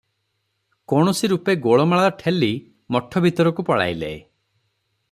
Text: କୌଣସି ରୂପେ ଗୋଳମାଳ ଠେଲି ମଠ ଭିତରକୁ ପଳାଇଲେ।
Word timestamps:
କୌଣସି 0.93 1.29
ରୂପେ 1.33 1.55
ଗୋଳମାଳ 1.67 2.09
ଠେଲି 2.23 2.51
ମଠ 2.97 3.25
ଭିତରକୁ 3.27 3.69
ପଳାଇଲେ। 3.71 4.13